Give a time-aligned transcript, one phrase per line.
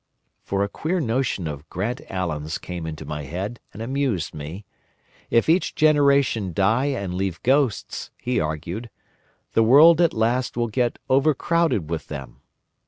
[0.41, 4.65] For a queer notion of Grant Allen's came into my head, and amused me.
[5.29, 8.89] If each generation die and leave ghosts, he argued,
[9.53, 12.37] the world at last will get overcrowded with them.